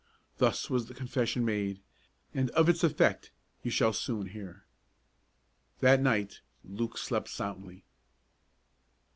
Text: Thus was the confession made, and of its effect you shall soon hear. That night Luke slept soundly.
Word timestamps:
Thus 0.39 0.67
was 0.67 0.87
the 0.87 0.95
confession 0.95 1.45
made, 1.45 1.79
and 2.33 2.49
of 2.57 2.67
its 2.67 2.83
effect 2.83 3.29
you 3.61 3.69
shall 3.69 3.93
soon 3.93 4.29
hear. 4.29 4.65
That 5.79 6.01
night 6.01 6.41
Luke 6.63 6.97
slept 6.97 7.27
soundly. 7.29 7.85